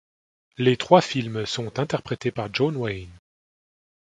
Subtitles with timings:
[0.57, 3.15] Les trois films sont interprétés par John Wayne.